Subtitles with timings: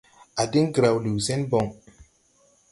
[0.41, 1.67] A din graw liw sen bon.